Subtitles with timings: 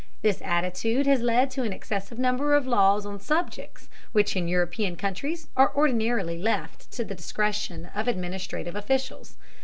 [0.23, 4.95] This attitude has led to an excessive number of laws on subjects which in European
[4.95, 9.37] countries are ordinarily left to the discretion of administrative officials.